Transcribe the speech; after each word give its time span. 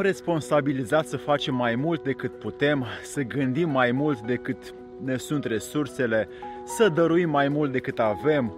Ne-am 0.00 0.12
responsabilizat 0.12 1.06
să 1.06 1.16
facem 1.16 1.54
mai 1.54 1.74
mult 1.74 2.02
decât 2.02 2.38
putem, 2.38 2.86
să 3.02 3.22
gândim 3.22 3.70
mai 3.70 3.92
mult 3.92 4.20
decât 4.20 4.74
ne 5.04 5.16
sunt 5.16 5.44
resursele, 5.44 6.28
să 6.64 6.88
dăruim 6.88 7.30
mai 7.30 7.48
mult 7.48 7.72
decât 7.72 7.98
avem, 7.98 8.56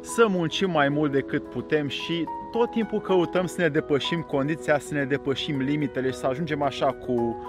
să 0.00 0.26
muncim 0.28 0.70
mai 0.70 0.88
mult 0.88 1.12
decât 1.12 1.50
putem 1.50 1.88
și 1.88 2.24
tot 2.52 2.70
timpul 2.70 3.00
căutăm 3.00 3.46
să 3.46 3.60
ne 3.60 3.68
depășim 3.68 4.20
condiția, 4.20 4.78
să 4.78 4.94
ne 4.94 5.04
depășim 5.04 5.60
limitele 5.60 6.10
și 6.10 6.16
să 6.16 6.26
ajungem 6.26 6.62
așa 6.62 6.86
cu 6.86 7.42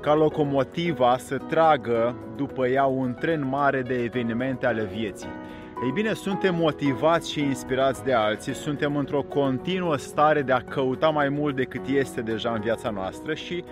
ca 0.00 0.14
locomotiva 0.14 1.16
să 1.18 1.36
tragă 1.36 2.16
după 2.36 2.66
ea 2.66 2.84
un 2.84 3.14
tren 3.20 3.48
mare 3.48 3.82
de 3.82 3.94
evenimente 3.94 4.66
ale 4.66 4.84
vieții. 4.84 5.28
Ei 5.84 5.90
bine, 5.90 6.12
suntem 6.12 6.54
motivați 6.54 7.32
și 7.32 7.40
inspirați 7.40 8.04
de 8.04 8.12
alții, 8.12 8.54
suntem 8.54 8.96
într-o 8.96 9.22
continuă 9.22 9.96
stare 9.96 10.42
de 10.42 10.52
a 10.52 10.60
căuta 10.60 11.08
mai 11.08 11.28
mult 11.28 11.56
decât 11.56 11.86
este 11.86 12.20
deja 12.20 12.52
în 12.52 12.60
viața 12.60 12.90
noastră 12.90 13.34
și 13.34 13.64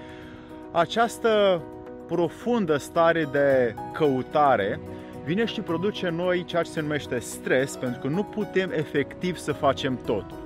această 0.73 1.63
profundă 2.07 2.77
stare 2.77 3.29
de 3.33 3.75
căutare 3.93 4.81
vine 5.25 5.45
și 5.45 5.61
produce 5.61 6.09
noi 6.09 6.45
ceea 6.45 6.63
ce 6.63 6.71
se 6.71 6.81
numește 6.81 7.19
stres, 7.19 7.77
pentru 7.77 8.01
că 8.01 8.09
nu 8.09 8.23
putem 8.23 8.71
efectiv 8.73 9.37
să 9.37 9.53
facem 9.53 9.99
totul. 10.05 10.39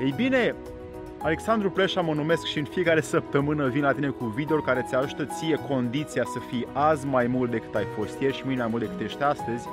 Ei 0.00 0.12
bine, 0.16 0.54
Alexandru 1.22 1.70
Pleșa 1.70 2.00
mă 2.00 2.14
numesc 2.14 2.44
și 2.44 2.58
în 2.58 2.64
fiecare 2.64 3.00
săptămână 3.00 3.68
vin 3.68 3.82
la 3.82 3.92
tine 3.92 4.08
cu 4.08 4.24
video 4.24 4.56
care 4.56 4.84
ți 4.88 4.94
ajută 4.94 5.24
ție 5.24 5.58
condiția 5.68 6.22
să 6.24 6.38
fii 6.50 6.66
azi 6.72 7.06
mai 7.06 7.26
mult 7.26 7.50
decât 7.50 7.74
ai 7.74 7.86
fost 7.96 8.20
ieri 8.20 8.36
și 8.36 8.42
mâine 8.44 8.60
mai 8.60 8.70
mult 8.70 8.82
decât 8.82 9.00
ești 9.00 9.22
astăzi. 9.22 9.68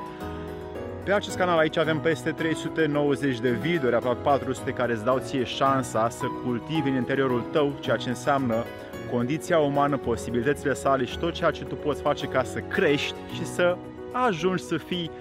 Pe 1.04 1.12
acest 1.12 1.38
canal 1.38 1.58
aici 1.58 1.78
avem 1.78 2.00
peste 2.00 2.32
390 2.32 3.40
de 3.40 3.52
videouri, 3.52 3.95
aproape 3.95 4.22
400 4.22 4.72
care 4.72 4.94
îți 4.94 5.03
dau 5.03 5.17
ție 5.20 5.44
șansa 5.44 6.09
să 6.09 6.25
cultivi 6.44 6.89
în 6.89 6.95
interiorul 6.95 7.44
tău 7.52 7.73
ceea 7.80 7.95
ce 7.95 8.09
înseamnă 8.09 8.64
condiția 9.12 9.59
umană, 9.59 9.98
posibilitățile 9.98 10.73
sale 10.73 11.06
și 11.06 11.17
tot 11.17 11.34
ceea 11.34 11.52
ce 11.52 11.64
tu 11.64 11.75
poți 11.75 12.02
face 12.02 12.25
ca 12.28 12.44
să 12.44 12.59
crești 12.59 13.16
și 13.34 13.45
să 13.45 13.78
ajungi 14.12 14.64
să 14.64 14.78
fii 14.78 15.12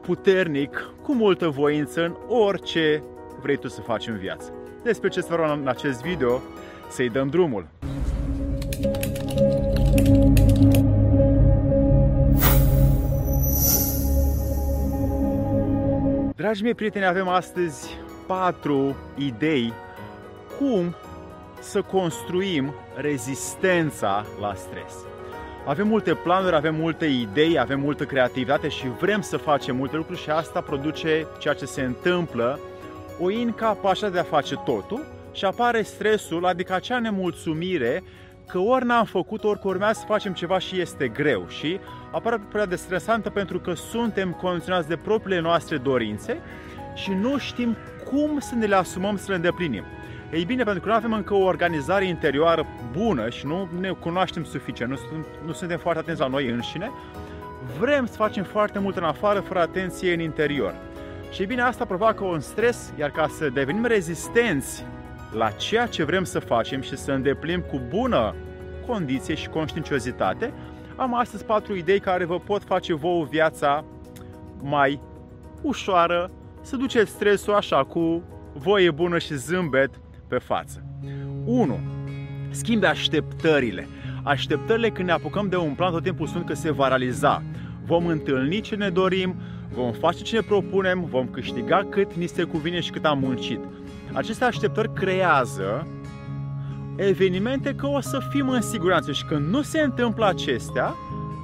puternic, 0.00 0.90
cu 1.02 1.14
multă 1.14 1.48
voință 1.48 2.04
în 2.04 2.14
orice 2.28 3.02
vrei 3.40 3.56
tu 3.56 3.68
să 3.68 3.80
faci 3.80 4.06
în 4.06 4.16
viață. 4.16 4.52
Despre 4.82 5.08
ce 5.08 5.20
să 5.20 5.34
în 5.60 5.68
acest 5.68 6.02
video, 6.02 6.40
să-i 6.88 7.08
dăm 7.08 7.28
drumul. 7.28 7.66
Dragii 16.42 16.62
mei 16.64 16.74
prieteni, 16.74 17.04
avem 17.06 17.28
astăzi 17.28 17.98
patru 18.26 18.96
idei 19.16 19.72
cum 20.58 20.94
să 21.60 21.82
construim 21.82 22.74
rezistența 22.96 24.26
la 24.40 24.54
stres. 24.54 24.94
Avem 25.66 25.88
multe 25.88 26.14
planuri, 26.14 26.54
avem 26.54 26.74
multe 26.74 27.06
idei, 27.06 27.58
avem 27.58 27.80
multă 27.80 28.04
creativitate 28.04 28.68
și 28.68 28.88
vrem 28.88 29.20
să 29.20 29.36
facem 29.36 29.76
multe 29.76 29.96
lucruri 29.96 30.20
și 30.20 30.30
asta 30.30 30.60
produce 30.60 31.26
ceea 31.38 31.54
ce 31.54 31.64
se 31.64 31.82
întâmplă, 31.82 32.58
o 33.20 33.30
incapacitate 33.30 34.12
de 34.12 34.18
a 34.18 34.22
face 34.22 34.54
totul 34.64 35.06
și 35.32 35.44
apare 35.44 35.82
stresul, 35.82 36.46
adică 36.46 36.74
acea 36.74 36.98
nemulțumire 36.98 38.02
că 38.46 38.58
ori 38.58 38.84
n-am 38.84 39.04
făcut, 39.04 39.44
ori 39.44 39.60
urmează 39.62 39.98
să 40.00 40.06
facem 40.06 40.32
ceva 40.32 40.58
și 40.58 40.80
este 40.80 41.08
greu 41.08 41.44
și 41.48 41.78
apare 42.10 42.40
prea 42.50 42.66
de 42.66 42.76
stresantă 42.76 43.30
pentru 43.30 43.60
că 43.60 43.74
suntem 43.74 44.32
condiționați 44.32 44.88
de 44.88 44.96
propriile 44.96 45.40
noastre 45.40 45.76
dorințe 45.76 46.40
și 46.94 47.10
nu 47.10 47.38
știm 47.38 47.76
cum 48.04 48.38
să 48.38 48.54
ne 48.54 48.66
le 48.66 48.74
asumăm 48.74 49.16
să 49.16 49.24
le 49.28 49.34
îndeplinim. 49.34 49.84
Ei 50.32 50.44
bine, 50.44 50.62
pentru 50.62 50.82
că 50.82 50.88
nu 50.88 50.94
avem 50.94 51.12
încă 51.12 51.34
o 51.34 51.44
organizare 51.44 52.06
interioară 52.06 52.66
bună 52.92 53.28
și 53.28 53.46
nu 53.46 53.68
ne 53.80 53.90
cunoaștem 53.90 54.44
suficient, 54.44 54.90
nu, 54.90 54.98
nu 55.46 55.52
suntem 55.52 55.78
foarte 55.78 56.00
atenți 56.00 56.20
la 56.20 56.26
noi 56.26 56.48
înșine, 56.48 56.90
vrem 57.78 58.06
să 58.06 58.16
facem 58.16 58.44
foarte 58.44 58.78
mult 58.78 58.96
în 58.96 59.04
afară, 59.04 59.40
fără 59.40 59.60
atenție 59.60 60.12
în 60.12 60.20
interior. 60.20 60.74
Și 61.30 61.44
bine, 61.44 61.62
asta 61.62 61.84
provoacă 61.84 62.24
un 62.24 62.40
stres, 62.40 62.92
iar 62.98 63.10
ca 63.10 63.28
să 63.28 63.48
devenim 63.48 63.84
rezistenți 63.84 64.84
la 65.32 65.50
ceea 65.50 65.86
ce 65.86 66.04
vrem 66.04 66.24
să 66.24 66.38
facem 66.38 66.80
și 66.80 66.96
să 66.96 67.12
îndeplinim 67.12 67.60
cu 67.60 67.80
bună 67.88 68.34
condiție 68.86 69.34
și 69.34 69.48
conștiinciozitate, 69.48 70.52
am 70.96 71.14
astăzi 71.14 71.44
patru 71.44 71.76
idei 71.76 72.00
care 72.00 72.24
vă 72.24 72.38
pot 72.38 72.62
face 72.64 72.94
vouă 72.94 73.24
viața 73.24 73.84
mai 74.62 75.00
ușoară, 75.62 76.30
să 76.60 76.76
duceți 76.76 77.10
stresul 77.10 77.54
așa 77.54 77.84
cu 77.84 78.22
voie 78.52 78.90
bună 78.90 79.18
și 79.18 79.34
zâmbet 79.34 79.90
pe 80.28 80.38
față. 80.38 80.84
1. 81.44 81.78
Schimbe 82.50 82.86
așteptările. 82.86 83.88
Așteptările 84.22 84.90
când 84.90 85.06
ne 85.06 85.12
apucăm 85.12 85.48
de 85.48 85.56
un 85.56 85.74
plan 85.74 85.92
tot 85.92 86.02
timpul 86.02 86.26
sunt 86.26 86.46
că 86.46 86.54
se 86.54 86.72
va 86.72 86.88
realiza. 86.88 87.42
Vom 87.84 88.06
întâlni 88.06 88.60
ce 88.60 88.74
ne 88.74 88.88
dorim, 88.88 89.34
vom 89.74 89.92
face 89.92 90.22
ce 90.22 90.34
ne 90.34 90.42
propunem, 90.42 91.04
vom 91.04 91.28
câștiga 91.28 91.86
cât 91.90 92.14
ni 92.14 92.26
se 92.26 92.42
cuvine 92.42 92.80
și 92.80 92.90
cât 92.90 93.04
am 93.04 93.18
muncit. 93.18 93.60
Aceste 94.12 94.44
așteptări 94.44 94.92
creează 94.92 95.86
evenimente 96.96 97.74
că 97.74 97.86
o 97.86 98.00
să 98.00 98.18
fim 98.30 98.48
în 98.48 98.60
siguranță 98.60 99.12
și 99.12 99.24
când 99.24 99.48
nu 99.48 99.62
se 99.62 99.80
întâmplă 99.80 100.26
acestea, 100.26 100.94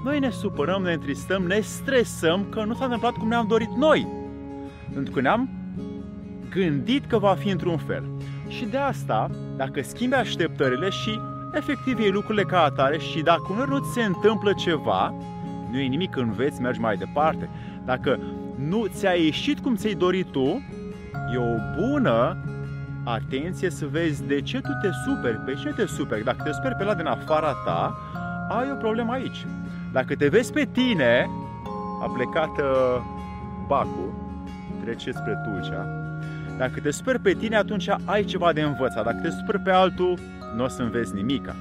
noi 0.05 0.19
ne 0.19 0.31
supărăm, 0.31 0.83
ne 0.83 0.93
întristăm, 0.93 1.43
ne 1.43 1.61
stresăm 1.61 2.47
că 2.51 2.65
nu 2.65 2.75
s-a 2.75 2.85
întâmplat 2.85 3.13
cum 3.13 3.29
ne-am 3.29 3.47
dorit 3.47 3.71
noi. 3.77 4.07
Pentru 4.93 5.13
că 5.13 5.21
ne-am 5.21 5.49
gândit 6.51 7.07
că 7.07 7.19
va 7.19 7.35
fi 7.35 7.49
într-un 7.49 7.77
fel. 7.77 8.05
Și 8.49 8.65
de 8.65 8.77
asta, 8.77 9.31
dacă 9.57 9.83
schimbi 9.83 10.15
așteptările 10.15 10.89
și 10.89 11.21
efectiv 11.53 11.99
iei 11.99 12.11
lucrurile 12.11 12.43
ca 12.43 12.63
atare 12.63 12.99
și 12.99 13.23
dacă 13.23 13.47
unor 13.51 13.69
nu 13.69 13.79
ți 13.79 13.93
se 13.93 14.03
întâmplă 14.03 14.53
ceva, 14.53 15.15
nu 15.71 15.79
e 15.79 15.87
nimic, 15.87 16.17
înveți, 16.17 16.61
mergi 16.61 16.81
mai 16.81 16.97
departe. 16.97 17.49
Dacă 17.85 18.19
nu 18.55 18.87
ți-a 18.87 19.13
ieșit 19.13 19.59
cum 19.59 19.77
ți-ai 19.77 19.95
dorit 19.95 20.27
tu, 20.27 20.63
e 21.35 21.39
o 21.39 21.83
bună 21.83 22.37
atenție 23.13 23.71
să 23.71 23.87
vezi 23.91 24.27
de 24.27 24.41
ce 24.41 24.61
tu 24.61 24.71
te 24.83 24.89
superi, 25.05 25.37
pe 25.37 25.55
ce 25.55 25.69
te 25.69 25.87
superi. 25.87 26.25
Dacă 26.25 26.43
te 26.45 26.53
superi 26.53 26.75
pe 26.75 26.85
la 26.85 26.95
din 26.95 27.07
afara 27.07 27.53
ta, 27.65 27.99
ai 28.49 28.71
o 28.71 28.75
problemă 28.75 29.13
aici. 29.13 29.47
Dacă 29.93 30.15
te 30.15 30.29
vezi 30.29 30.53
pe 30.53 30.69
tine, 30.73 31.31
a 32.03 32.13
plecat 32.15 32.59
uh, 32.59 33.03
bacul, 33.67 34.13
trece 34.85 35.11
spre 35.11 35.41
Tulcea, 35.45 35.87
dacă 36.59 36.81
te 36.81 36.91
superi 36.91 37.21
pe 37.21 37.33
tine, 37.33 37.57
atunci 37.57 37.89
ai 38.05 38.25
ceva 38.25 38.53
de 38.53 38.63
învățat. 38.63 39.05
Dacă 39.05 39.19
te 39.23 39.31
superi 39.31 39.61
pe 39.61 39.71
altul, 39.71 40.19
nu 40.57 40.65
o 40.65 40.69
să 40.69 40.83
înveți 40.83 41.15
nimica. 41.15 41.57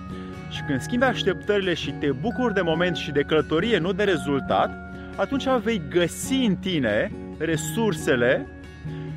Și 0.50 0.62
când 0.62 0.82
schimbi 0.82 1.06
așteptările 1.06 1.74
și 1.74 1.92
te 1.92 2.12
bucuri 2.12 2.54
de 2.54 2.62
moment 2.62 2.96
și 2.96 3.12
de 3.12 3.22
călătorie, 3.22 3.78
nu 3.78 3.94
de 3.94 4.04
rezultat, 4.04 4.70
atunci 5.16 5.48
vei 5.64 5.82
găsi 5.90 6.34
în 6.34 6.56
tine 6.56 7.12
resursele 7.38 8.48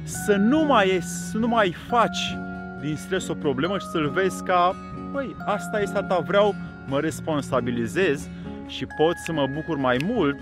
să 0.03 0.37
nu 0.37 0.65
mai, 0.65 0.99
să 1.03 1.38
nu 1.38 1.49
mai 1.49 1.75
faci 1.88 2.37
din 2.81 2.97
stres 2.97 3.28
o 3.28 3.34
problemă 3.34 3.78
și 3.78 3.87
să-l 3.87 4.09
vezi 4.09 4.43
ca, 4.43 4.75
păi, 5.12 5.37
asta 5.47 5.81
este 5.81 6.00
ta, 6.00 6.19
vreau, 6.27 6.55
mă 6.87 7.00
responsabilizez 7.00 8.28
și 8.66 8.87
pot 8.97 9.16
să 9.25 9.33
mă 9.33 9.47
bucur 9.55 9.77
mai 9.77 9.97
mult 10.05 10.38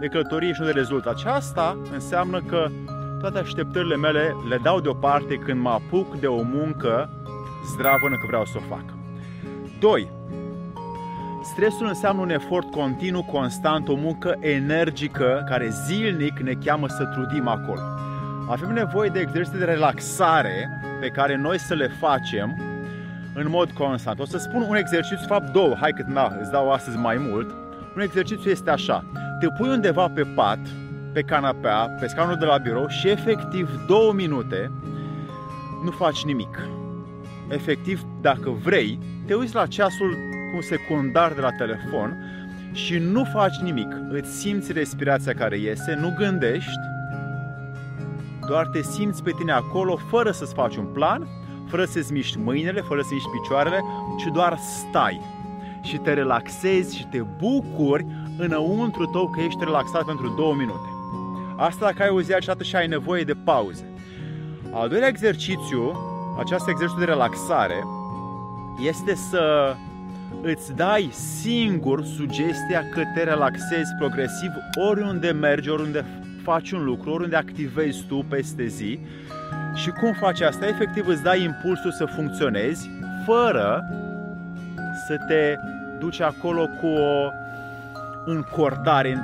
de 0.00 0.06
călătorie 0.06 0.52
și 0.52 0.60
nu 0.60 0.66
de 0.66 0.72
rezultat. 0.72 1.18
Și 1.18 1.26
asta 1.26 1.78
înseamnă 1.92 2.40
că 2.40 2.68
toate 3.20 3.38
așteptările 3.38 3.96
mele 3.96 4.34
le 4.48 4.58
dau 4.62 4.80
deoparte 4.80 5.34
când 5.34 5.60
mă 5.60 5.70
apuc 5.70 6.20
de 6.20 6.26
o 6.26 6.42
muncă 6.42 7.10
zdravă 7.74 8.08
că 8.08 8.26
vreau 8.26 8.44
să 8.44 8.56
o 8.56 8.74
fac. 8.74 8.84
2. 9.80 10.10
Stresul 11.42 11.86
înseamnă 11.86 12.22
un 12.22 12.30
efort 12.30 12.70
continuu, 12.70 13.22
constant, 13.22 13.88
o 13.88 13.94
muncă 13.94 14.36
energică 14.40 15.44
care 15.48 15.68
zilnic 15.68 16.38
ne 16.38 16.52
cheamă 16.52 16.88
să 16.88 17.04
trudim 17.04 17.48
acolo. 17.48 17.80
Avem 18.48 18.72
nevoie 18.72 19.08
de 19.08 19.18
exerciții 19.18 19.58
de 19.58 19.64
relaxare 19.64 20.80
pe 21.00 21.08
care 21.08 21.36
noi 21.36 21.58
să 21.58 21.74
le 21.74 21.88
facem 21.88 22.62
în 23.34 23.46
mod 23.48 23.70
constant. 23.70 24.18
O 24.18 24.24
să 24.24 24.38
spun 24.38 24.66
un 24.68 24.76
exercițiu, 24.76 25.26
fapt 25.26 25.52
două, 25.52 25.76
hai 25.80 25.92
că 25.92 26.04
na, 26.06 26.36
îți 26.40 26.50
dau 26.50 26.72
astăzi 26.72 26.96
mai 26.96 27.16
mult. 27.30 27.50
Un 27.96 28.02
exercițiu 28.02 28.50
este 28.50 28.70
așa, 28.70 29.04
te 29.40 29.46
pui 29.58 29.68
undeva 29.68 30.08
pe 30.08 30.22
pat, 30.22 30.58
pe 31.12 31.20
canapea, 31.20 31.96
pe 32.00 32.06
scaunul 32.06 32.36
de 32.36 32.44
la 32.44 32.56
birou 32.56 32.88
și 32.88 33.08
efectiv 33.08 33.70
două 33.86 34.12
minute 34.12 34.70
nu 35.84 35.90
faci 35.90 36.24
nimic. 36.24 36.58
Efectiv, 37.48 38.02
dacă 38.20 38.50
vrei, 38.50 38.98
te 39.26 39.34
uiți 39.34 39.54
la 39.54 39.66
ceasul 39.66 40.10
cu 40.50 40.56
un 40.56 40.62
secundar 40.62 41.32
de 41.32 41.40
la 41.40 41.50
telefon 41.50 42.16
și 42.72 42.98
nu 42.98 43.24
faci 43.24 43.56
nimic. 43.56 43.96
Îți 44.08 44.38
simți 44.38 44.72
respirația 44.72 45.34
care 45.34 45.58
iese, 45.58 45.98
nu 46.00 46.14
gândești, 46.18 46.80
doar 48.46 48.66
te 48.66 48.82
simți 48.82 49.22
pe 49.22 49.30
tine 49.30 49.52
acolo 49.52 49.96
fără 50.10 50.30
să-ți 50.30 50.54
faci 50.54 50.76
un 50.76 50.84
plan, 50.84 51.28
fără 51.68 51.84
să-ți 51.84 52.12
miști 52.12 52.38
mâinile, 52.38 52.80
fără 52.80 53.00
să 53.00 53.08
miști 53.12 53.28
picioarele, 53.40 53.80
ci 54.18 54.32
doar 54.32 54.58
stai 54.58 55.20
și 55.82 55.96
te 55.96 56.12
relaxezi 56.12 56.96
și 56.96 57.06
te 57.06 57.22
bucuri 57.38 58.06
înăuntru 58.38 59.06
tău 59.06 59.28
că 59.28 59.40
ești 59.40 59.64
relaxat 59.64 60.04
pentru 60.04 60.28
două 60.36 60.54
minute. 60.54 60.88
Asta 61.56 61.86
dacă 61.86 62.02
ai 62.02 62.08
o 62.08 62.20
zi 62.20 62.32
agitată 62.32 62.62
și 62.62 62.76
ai 62.76 62.86
nevoie 62.86 63.24
de 63.24 63.34
pauze. 63.44 63.84
Al 64.72 64.88
doilea 64.88 65.08
exercițiu, 65.08 65.92
acest 66.38 66.68
exercițiu 66.68 67.04
de 67.04 67.10
relaxare, 67.10 67.84
este 68.80 69.14
să 69.14 69.74
îți 70.42 70.74
dai 70.74 71.10
singur 71.12 72.04
sugestia 72.04 72.88
că 72.94 73.02
te 73.14 73.22
relaxezi 73.22 73.94
progresiv 73.98 74.50
oriunde 74.88 75.30
mergi, 75.30 75.70
oriunde 75.70 76.04
faci 76.42 76.70
un 76.70 76.84
lucru, 76.84 77.10
oriunde 77.10 77.36
activezi 77.36 78.04
tu 78.08 78.24
peste 78.28 78.66
zi 78.66 78.98
și 79.74 79.90
cum 79.90 80.12
faci 80.12 80.40
asta? 80.40 80.68
Efectiv 80.68 81.06
îți 81.06 81.22
dai 81.22 81.42
impulsul 81.42 81.92
să 81.92 82.04
funcționezi 82.04 82.90
fără 83.26 83.84
să 85.06 85.16
te 85.28 85.54
duci 85.98 86.20
acolo 86.20 86.66
cu 86.80 86.86
o 86.86 87.28
încordare, 88.24 89.18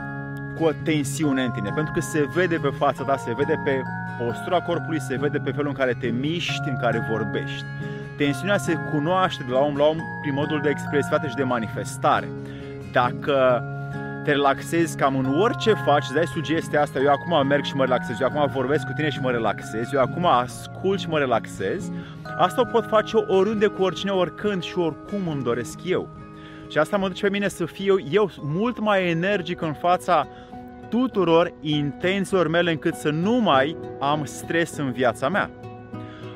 cu 0.57 0.65
o 0.65 0.71
tensiune 0.85 1.45
în 1.45 1.51
tine. 1.51 1.71
Pentru 1.75 1.93
că 1.93 2.01
se 2.01 2.29
vede 2.35 2.57
pe 2.57 2.69
fața 2.79 3.03
ta, 3.03 3.17
se 3.17 3.35
vede 3.37 3.61
pe 3.65 3.83
postura 4.25 4.61
corpului, 4.61 5.01
se 5.01 5.17
vede 5.17 5.39
pe 5.39 5.51
felul 5.51 5.69
în 5.69 5.75
care 5.75 5.97
te 6.01 6.07
miști, 6.07 6.69
în 6.69 6.77
care 6.77 7.07
vorbești. 7.11 7.65
Tensiunea 8.17 8.57
se 8.57 8.79
cunoaște 8.91 9.43
de 9.47 9.53
la 9.53 9.59
om 9.59 9.77
la 9.77 9.85
om 9.85 9.97
prin 10.21 10.35
modul 10.35 10.61
de 10.63 10.69
expresivitate 10.69 11.29
și 11.29 11.35
de 11.35 11.43
manifestare. 11.43 12.29
Dacă 12.93 13.63
te 14.29 14.35
relaxezi 14.35 14.97
cam 14.97 15.17
în 15.17 15.41
orice 15.41 15.73
faci, 15.73 16.05
îți 16.05 16.15
dai 16.15 16.27
sugestia 16.27 16.81
asta, 16.81 16.99
eu 16.99 17.11
acum 17.11 17.47
merg 17.47 17.65
și 17.65 17.75
mă 17.75 17.85
relaxez, 17.85 18.21
eu 18.21 18.27
acum 18.27 18.51
vorbesc 18.53 18.87
cu 18.87 18.93
tine 18.97 19.11
și 19.11 19.21
mă 19.21 19.31
relaxez, 19.31 19.93
eu 19.93 20.01
acum 20.01 20.27
ascult 20.27 21.01
și 21.01 21.09
mă 21.09 21.19
relaxez, 21.19 21.91
asta 22.39 22.61
o 22.61 22.65
pot 22.65 22.87
face 22.89 23.17
oriunde 23.17 23.67
cu 23.67 23.83
oricine, 23.83 24.11
oricând 24.11 24.63
și 24.63 24.79
oricum 24.79 25.29
îmi 25.29 25.43
doresc 25.43 25.79
eu. 25.85 26.09
Și 26.71 26.79
asta 26.79 26.97
mă 26.97 27.09
duce 27.09 27.23
pe 27.23 27.31
mine 27.31 27.49
să 27.49 27.65
fiu 27.65 27.97
eu 28.11 28.31
mult 28.41 28.79
mai 28.79 29.11
energic 29.11 29.61
în 29.61 29.73
fața 29.73 30.29
tuturor 30.89 31.53
intențiilor 31.61 32.49
mele 32.49 32.71
încât 32.71 32.95
să 32.95 33.11
nu 33.11 33.33
mai 33.33 33.77
am 34.01 34.25
stres 34.25 34.77
în 34.77 34.93
viața 34.93 35.29
mea. 35.29 35.51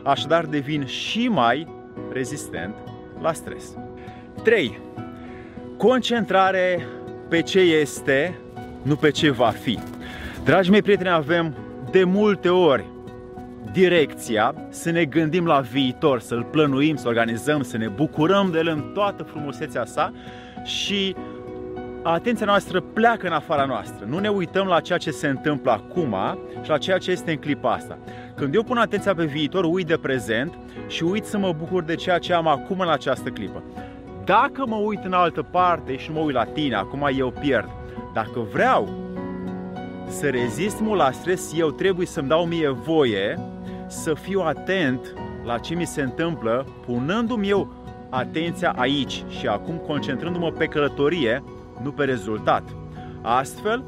Așadar 0.03 0.45
devin 0.45 0.87
și 0.87 1.29
mai 1.29 1.69
rezistent 2.13 2.75
la 3.21 3.33
stres. 3.33 3.77
3. 4.43 4.79
Concentrare 5.77 6.87
pe 7.33 7.43
ce 7.43 7.61
este, 7.61 8.39
nu 8.83 8.97
pe 8.97 9.11
ce 9.11 9.31
va 9.31 9.49
fi. 9.49 9.79
Dragi 10.45 10.71
mei 10.71 10.83
prieteni, 10.83 11.11
avem 11.11 11.55
de 11.91 12.05
multe 12.05 12.49
ori 12.49 12.85
direcția 13.73 14.55
să 14.69 14.91
ne 14.91 15.05
gândim 15.05 15.47
la 15.47 15.61
viitor, 15.61 16.21
să-l 16.21 16.47
plănuim, 16.51 16.97
să 16.97 17.09
organizăm, 17.09 17.63
să 17.63 17.77
ne 17.77 17.89
bucurăm 17.89 18.51
de 18.51 18.59
el 18.59 18.69
în 18.69 18.91
toată 18.95 19.23
frumusețea 19.23 19.85
sa 19.85 20.13
și 20.65 21.17
atenția 22.03 22.47
noastră 22.47 22.81
pleacă 22.81 23.27
în 23.27 23.33
afara 23.33 23.65
noastră. 23.65 24.07
Nu 24.09 24.19
ne 24.19 24.29
uităm 24.29 24.67
la 24.67 24.81
ceea 24.81 24.99
ce 24.99 25.11
se 25.11 25.29
întâmplă 25.29 25.71
acum 25.71 26.17
și 26.63 26.71
la 26.71 26.79
ceea 26.79 26.99
ce 26.99 27.11
este 27.11 27.31
în 27.31 27.37
clipa 27.37 27.73
asta. 27.73 27.99
Când 28.35 28.55
eu 28.55 28.63
pun 28.63 28.77
atenția 28.77 29.15
pe 29.15 29.25
viitor, 29.25 29.65
uit 29.65 29.87
de 29.87 29.97
prezent 29.97 30.59
și 30.87 31.03
uit 31.03 31.25
să 31.25 31.39
mă 31.39 31.55
bucur 31.59 31.83
de 31.83 31.95
ceea 31.95 32.19
ce 32.19 32.33
am 32.33 32.47
acum 32.47 32.79
în 32.79 32.91
această 32.91 33.29
clipă. 33.29 33.63
Dacă 34.25 34.65
mă 34.67 34.77
uit 34.77 35.05
în 35.05 35.13
altă 35.13 35.43
parte 35.43 35.97
și 35.97 36.13
mă 36.13 36.19
uit 36.19 36.35
la 36.35 36.45
tine, 36.45 36.75
acum 36.75 37.09
eu 37.17 37.31
pierd. 37.41 37.69
Dacă 38.13 38.41
vreau 38.53 38.89
să 40.09 40.29
rezist 40.29 40.81
mult 40.81 40.99
la 40.99 41.11
stres, 41.11 41.53
eu 41.57 41.71
trebuie 41.71 42.07
să-mi 42.07 42.29
dau 42.29 42.45
mie 42.45 42.69
voie 42.69 43.39
să 43.87 44.15
fiu 44.15 44.41
atent 44.41 45.15
la 45.45 45.59
ce 45.59 45.75
mi 45.75 45.87
se 45.87 46.03
întâmplă, 46.03 46.67
punându-mi 46.87 47.49
eu 47.49 47.73
atenția 48.11 48.75
aici 48.77 49.25
și 49.29 49.47
acum 49.47 49.77
concentrându-mă 49.77 50.51
pe 50.51 50.67
călătorie, 50.67 51.43
nu 51.83 51.91
pe 51.91 52.05
rezultat. 52.05 52.63
Astfel, 53.23 53.85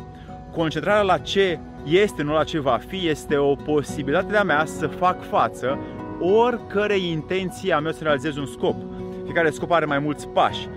concentrarea 0.52 1.02
la 1.02 1.18
ce 1.18 1.58
este, 1.84 2.22
nu 2.22 2.32
la 2.32 2.44
ce 2.44 2.58
va 2.60 2.80
fi, 2.86 3.08
este 3.08 3.36
o 3.36 3.54
posibilitate 3.54 4.30
de-a 4.30 4.42
mea 4.42 4.64
să 4.64 4.86
fac 4.86 5.22
față 5.22 5.78
oricărei 6.20 7.10
intenții 7.10 7.72
a 7.72 7.78
mea 7.78 7.92
să 7.92 8.02
realizez 8.02 8.36
un 8.36 8.46
scop. 8.46 8.76
Fiecare 9.24 9.50
scop 9.50 9.70
are 9.70 9.84
mai 9.84 9.98
mulți 9.98 10.28
pași. 10.28 10.68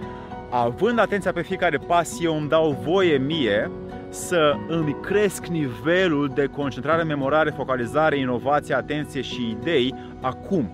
Având 0.49 0.99
atenția 0.99 1.31
pe 1.31 1.41
fiecare 1.41 1.77
pas, 1.77 2.17
eu 2.21 2.37
îmi 2.37 2.49
dau 2.49 2.77
voie 2.83 3.17
mie 3.17 3.71
să 4.09 4.55
îmi 4.67 4.95
cresc 5.01 5.45
nivelul 5.45 6.31
de 6.33 6.45
concentrare, 6.45 7.03
memorare, 7.03 7.49
focalizare, 7.49 8.17
inovație, 8.17 8.75
atenție 8.75 9.21
și 9.21 9.57
idei 9.59 9.93
acum. 10.21 10.71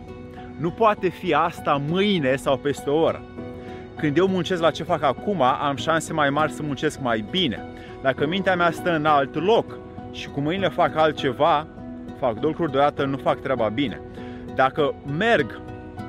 Nu 0.60 0.70
poate 0.70 1.10
fi 1.10 1.34
asta 1.34 1.82
mâine 1.90 2.36
sau 2.36 2.58
peste 2.58 2.90
o 2.90 3.02
oră. 3.02 3.22
Când 3.96 4.18
eu 4.18 4.28
muncesc 4.28 4.62
la 4.62 4.72
ce 4.72 4.84
fac 4.84 5.04
acum, 5.04 5.42
am 5.42 5.76
șanse 5.76 6.14
mai 6.14 6.30
mari 6.30 6.52
să 6.52 6.62
muncesc 6.64 7.02
mai 7.02 7.26
bine. 7.30 7.66
Dacă 8.02 8.28
mintea 8.28 8.56
mea 8.56 8.72
stă 8.72 8.96
în 8.96 9.06
alt 9.06 9.46
loc 9.46 9.78
și 10.12 10.30
cu 10.30 10.40
mâinile 10.40 10.70
fac 10.70 10.96
altceva, 10.96 11.68
fac 12.20 12.34
două 12.34 12.48
lucruri 12.48 12.72
deodată, 12.72 13.06
nu 13.06 13.18
fac 13.18 13.40
treaba 13.40 13.68
bine. 13.68 14.02
Dacă 14.56 14.96
merg 15.18 15.62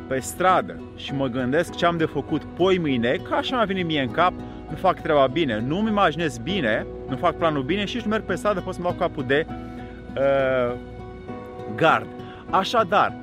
pe 0.08 0.18
stradă 0.18 0.80
și 0.96 1.14
mă 1.14 1.26
gândesc 1.26 1.74
ce 1.74 1.86
am 1.86 1.96
de 1.96 2.04
făcut 2.04 2.44
poi 2.44 2.78
mâine, 2.78 3.16
ca 3.28 3.36
așa 3.36 3.56
mi-a 3.56 3.64
venit 3.64 3.86
mie 3.86 4.00
în 4.00 4.10
cap, 4.10 4.32
nu 4.70 4.76
fac 4.76 5.00
treaba 5.02 5.26
bine, 5.26 5.64
nu-mi 5.66 5.88
imaginez 5.88 6.38
bine, 6.38 6.86
nu 7.08 7.16
fac 7.16 7.36
planul 7.36 7.62
bine 7.62 7.84
și 7.84 7.96
nu 7.96 8.08
merg 8.08 8.24
pe 8.24 8.34
stradă, 8.34 8.60
pot 8.60 8.74
să-mi 8.74 8.86
dau 8.86 8.94
capul 8.98 9.24
de 9.26 9.46
uh, 9.48 10.76
gard. 11.76 12.06
Așadar, 12.50 13.16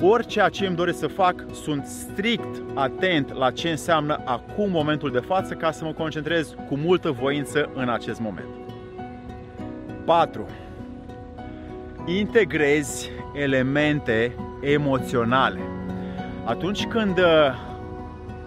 orice 0.00 0.46
ce 0.50 0.66
îmi 0.66 0.76
doresc 0.76 0.98
să 0.98 1.06
fac, 1.06 1.44
sunt 1.52 1.86
strict 1.86 2.62
atent 2.74 3.32
la 3.32 3.50
ce 3.50 3.68
înseamnă 3.68 4.22
acum 4.24 4.70
momentul 4.70 5.10
de 5.10 5.18
față 5.18 5.54
ca 5.54 5.70
să 5.70 5.84
mă 5.84 5.92
concentrez 5.92 6.54
cu 6.68 6.76
multă 6.76 7.10
voință 7.10 7.70
în 7.74 7.88
acest 7.88 8.20
moment. 8.20 8.48
4. 10.04 10.46
Integrezi 12.06 13.10
elemente 13.34 14.34
emoționale. 14.60 15.60
Atunci 16.44 16.86
când 16.86 17.18
uh, 17.18 17.24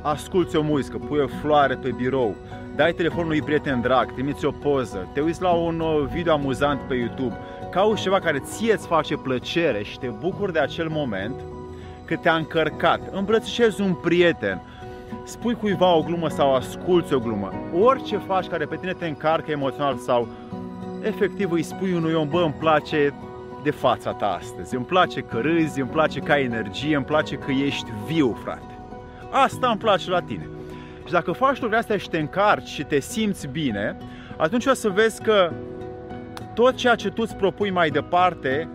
asculți 0.01 0.55
o 0.55 0.61
muzică, 0.61 0.97
pui 0.97 1.19
o 1.19 1.27
floare 1.27 1.75
pe 1.75 1.91
birou, 1.91 2.35
dai 2.75 2.93
telefonul 2.93 3.25
unui 3.25 3.41
prieten 3.41 3.81
drag, 3.81 4.13
trimiți 4.13 4.45
o 4.45 4.51
poză, 4.51 5.07
te 5.13 5.21
uiți 5.21 5.41
la 5.41 5.51
un 5.51 5.79
uh, 5.79 6.07
video 6.13 6.33
amuzant 6.33 6.79
pe 6.79 6.95
YouTube, 6.95 7.37
cauți 7.71 8.01
ceva 8.01 8.19
care 8.19 8.39
ție 8.39 8.73
îți 8.73 8.87
face 8.87 9.15
plăcere 9.15 9.83
și 9.83 9.99
te 9.99 10.07
bucuri 10.07 10.53
de 10.53 10.59
acel 10.59 10.87
moment, 10.89 11.35
că 12.05 12.15
te-a 12.15 12.35
încărcat, 12.35 12.99
îmbrățișezi 13.11 13.81
un 13.81 13.93
prieten, 13.93 14.61
spui 15.23 15.55
cuiva 15.55 15.95
o 15.95 16.01
glumă 16.01 16.29
sau 16.29 16.55
asculți 16.55 17.13
o 17.13 17.19
glumă, 17.19 17.53
orice 17.81 18.17
faci 18.17 18.47
care 18.47 18.65
pe 18.65 18.75
tine 18.75 18.93
te 18.93 19.07
încarcă 19.07 19.51
emoțional 19.51 19.97
sau 19.97 20.27
efectiv 21.01 21.51
îi 21.51 21.63
spui 21.63 21.93
unui 21.93 22.13
om, 22.13 22.29
bă, 22.29 22.41
îmi 22.41 22.55
place 22.59 23.13
de 23.67 23.73
fața 23.73 24.13
ta 24.13 24.37
astăzi, 24.39 24.75
îmi 24.75 24.85
place 24.85 25.21
că 25.21 25.39
râzi, 25.39 25.79
îmi 25.79 25.89
place 25.89 26.19
că 26.19 26.31
ai 26.31 26.43
energie, 26.43 26.95
îmi 26.95 27.05
place 27.05 27.35
că 27.35 27.51
ești 27.51 27.91
viu, 28.05 28.37
frate. 28.43 28.79
Asta 29.31 29.67
îmi 29.67 29.77
place 29.77 30.09
la 30.09 30.21
tine. 30.21 30.49
Și 31.05 31.11
dacă 31.11 31.31
faci 31.31 31.51
lucrurile 31.51 31.77
astea 31.77 31.97
și 31.97 32.09
te 32.09 32.17
încarci 32.17 32.67
și 32.67 32.83
te 32.83 32.99
simți 32.99 33.47
bine, 33.47 33.97
atunci 34.37 34.65
o 34.65 34.73
să 34.73 34.89
vezi 34.89 35.21
că 35.21 35.51
tot 36.53 36.75
ceea 36.75 36.95
ce 36.95 37.09
tu 37.09 37.21
îți 37.21 37.35
propui 37.35 37.69
mai 37.69 37.89
departe 37.89 38.69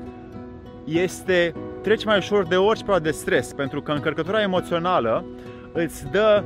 este 0.85 1.55
treci 1.83 2.05
mai 2.05 2.17
ușor 2.17 2.47
de 2.47 2.57
orice 2.57 2.83
perioadă 2.83 3.09
de 3.09 3.15
stres, 3.15 3.53
pentru 3.53 3.83
că 3.83 3.93
încărcătura 3.93 4.43
emoțională 4.43 5.25
îți 5.73 6.11
dă 6.11 6.45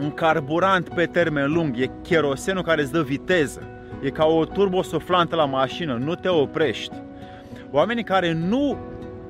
un 0.00 0.10
carburant 0.10 0.88
pe 0.88 1.06
termen 1.06 1.52
lung, 1.52 1.78
e 1.78 1.90
cherosenul 2.02 2.62
care 2.62 2.82
îți 2.82 2.92
dă 2.92 3.02
viteză. 3.02 3.62
E 4.02 4.10
ca 4.10 4.24
o 4.26 4.44
turbosuflantă 4.44 5.36
la 5.36 5.44
mașină, 5.44 5.94
nu 5.94 6.14
te 6.14 6.28
oprești. 6.28 7.06
Oamenii 7.70 8.04
care 8.04 8.32
nu 8.32 8.78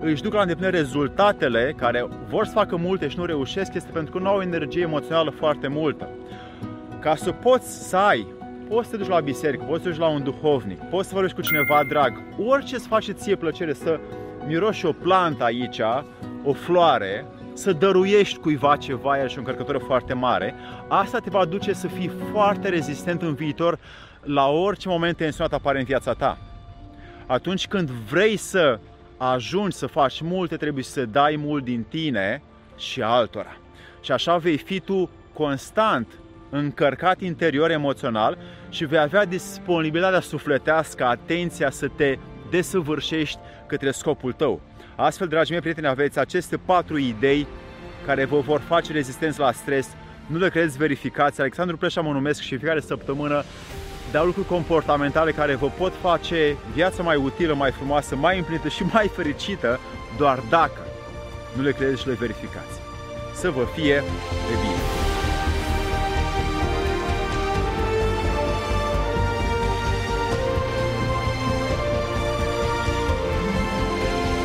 își 0.01 0.23
duc 0.23 0.33
la 0.33 0.41
îndeplinire 0.41 0.77
rezultatele, 0.77 1.75
care 1.77 2.09
vor 2.29 2.47
să 2.47 2.53
facă 2.53 2.77
multe 2.77 3.09
și 3.09 3.19
nu 3.19 3.25
reușesc, 3.25 3.75
este 3.75 3.91
pentru 3.93 4.13
că 4.13 4.19
nu 4.19 4.29
au 4.29 4.41
energie 4.41 4.83
emoțională 4.83 5.31
foarte 5.31 5.69
multă. 5.69 6.09
Ca 7.01 7.15
să 7.15 7.33
poți 7.33 7.89
să 7.89 7.97
ai, 7.97 8.27
poți 8.69 8.89
să 8.89 8.91
te 8.91 9.03
duci 9.03 9.09
la 9.13 9.21
biserică, 9.21 9.65
poți 9.65 9.83
să 9.83 9.89
te 9.89 9.95
duci 9.95 10.05
la 10.05 10.09
un 10.09 10.23
duhovnic, 10.23 10.79
poți 10.83 11.09
să 11.09 11.15
vorbești 11.15 11.37
cu 11.37 11.43
cineva 11.43 11.81
drag, 11.89 12.23
orice 12.47 12.75
îți 12.75 12.89
face 12.89 13.13
ție 13.13 13.37
plăcere 13.37 13.73
să 13.73 14.01
miroși 14.47 14.87
o 14.87 14.93
plantă 14.93 15.45
aici, 15.45 15.81
o 16.45 16.53
floare, 16.53 17.27
să 17.53 17.73
dăruiești 17.73 18.39
cuiva 18.39 18.77
ceva, 18.77 19.21
el 19.21 19.29
și 19.29 19.37
o 19.37 19.41
încărcătură 19.41 19.79
foarte 19.79 20.15
mare, 20.15 20.55
asta 20.89 21.19
te 21.19 21.31
va 21.31 21.45
duce 21.45 21.73
să 21.73 21.87
fii 21.87 22.11
foarte 22.33 22.69
rezistent 22.69 23.23
în 23.23 23.35
viitor 23.35 23.79
la 24.23 24.47
orice 24.47 24.89
moment 24.89 25.17
tensionat 25.17 25.53
apare 25.53 25.79
în 25.79 25.85
viața 25.85 26.13
ta. 26.13 26.39
Atunci 27.29 27.67
când 27.67 27.91
vrei 27.91 28.37
să 28.37 28.79
ajungi 29.17 29.77
să 29.77 29.87
faci 29.87 30.21
multe, 30.21 30.57
trebuie 30.57 30.85
să 30.85 31.05
dai 31.05 31.37
mult 31.37 31.65
din 31.65 31.83
tine 31.89 32.43
și 32.77 33.03
altora. 33.03 33.57
Și 34.01 34.13
așa 34.13 34.37
vei 34.37 34.57
fi 34.57 34.81
tu 34.81 35.11
constant 35.33 36.13
încărcat 36.51 37.21
interior 37.21 37.71
emoțional 37.71 38.39
și 38.69 38.85
vei 38.85 38.99
avea 38.99 39.25
disponibilitatea 39.25 40.21
sufletească, 40.21 41.05
atenția 41.05 41.71
să 41.71 41.89
te 41.97 42.19
desăvârșești 42.51 43.39
către 43.67 43.91
scopul 43.91 44.33
tău. 44.33 44.61
Astfel, 44.97 45.29
dragii 45.29 45.53
mei 45.53 45.61
prieteni, 45.61 45.87
aveți 45.87 46.19
aceste 46.19 46.57
patru 46.57 46.99
idei 46.99 47.47
care 48.07 48.25
vă 48.25 48.41
vor 48.41 48.61
face 48.61 48.93
rezistenți 48.93 49.39
la 49.39 49.53
stres. 49.53 49.97
Nu 50.27 50.39
le 50.39 50.49
credeți 50.49 50.79
verificați. 50.79 51.41
Alexandru 51.41 51.77
Preșa 51.77 52.01
mă 52.01 52.13
numesc 52.13 52.41
și 52.41 52.57
fiecare 52.57 52.81
săptămână 52.81 53.45
dau 54.11 54.25
lucruri 54.25 54.47
comportamentale 54.47 55.33
care 55.33 55.55
vă 55.55 55.67
pot 55.67 55.93
face 56.01 56.57
viața 56.75 57.03
mai 57.03 57.17
utilă, 57.17 57.55
mai 57.55 57.71
frumoasă, 57.71 58.17
mai 58.17 58.39
împlinită 58.39 58.69
și 58.69 58.83
mai 58.93 59.09
fericită 59.09 59.81
doar 60.17 60.43
dacă 60.49 60.87
nu 61.57 61.63
le 61.63 61.73
credeți 61.73 62.01
și 62.01 62.09
le 62.09 62.15
verificați. 62.15 62.81
să 63.35 63.51
vă 63.51 63.65
fie 63.75 63.95
de 64.49 64.55
bine! 64.61 64.78